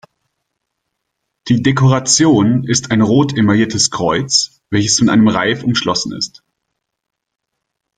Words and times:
Die 1.47 1.61
Dekoration 1.61 2.63
ist 2.63 2.89
ein 2.89 3.03
rot 3.03 3.37
emailliertes 3.37 3.91
Kreuz, 3.91 4.59
welches 4.71 4.97
von 4.97 5.09
einem 5.09 5.27
Reif 5.27 5.61
umschlossen 5.63 6.13
ist. 6.13 6.41